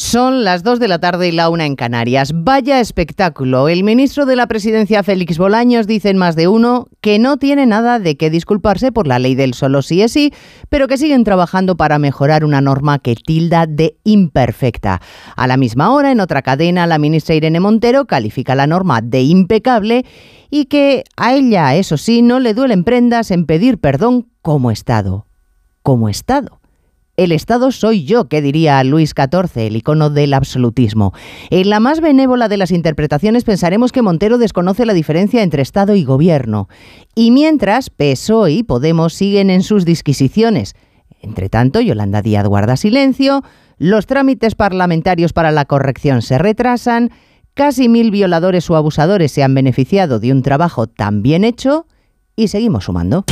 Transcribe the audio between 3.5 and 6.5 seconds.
El ministro de la Presidencia, Félix Bolaños, dice en más de